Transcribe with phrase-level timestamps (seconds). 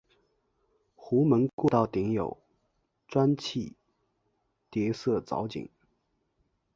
[0.97, 2.39] 壸门过道顶有
[3.07, 3.75] 砖砌
[4.71, 5.69] 叠涩藻井。